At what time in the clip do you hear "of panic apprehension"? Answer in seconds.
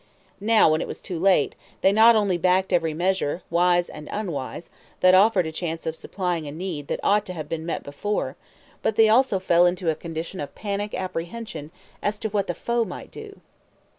10.39-11.69